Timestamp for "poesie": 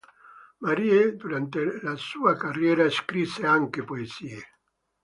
3.83-4.43